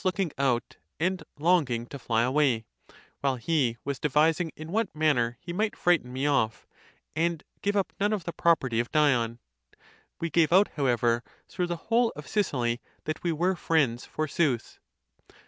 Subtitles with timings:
[0.03, 2.65] looking out, and longing to fly away;
[3.19, 6.65] while he was devising in what manner he might frighten me off,t
[7.15, 9.37] and give up none of the property of Dion.
[10.19, 14.79] We gave out however through the whole of Sicily, that we were friends forsooth.